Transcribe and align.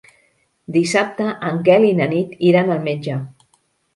Dissabte 0.77 1.27
en 1.49 1.59
Quel 1.69 1.85
i 1.89 1.93
na 2.01 2.09
Nit 2.13 2.33
iran 2.53 2.75
al 2.77 2.83
metge. 2.91 3.21